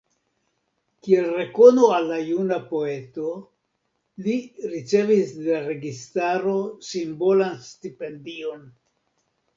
Kiel 1.07 1.27
rekono 1.39 1.83
al 1.97 2.07
la 2.11 2.17
juna 2.29 2.57
poeto, 2.71 3.33
li 4.29 4.35
ricevis 4.73 5.37
de 5.37 5.45
la 5.53 5.61
registaro 5.69 6.57
simbolan 6.91 7.57
stipendion. 7.71 8.69